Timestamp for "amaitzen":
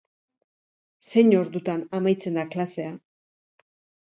1.99-2.41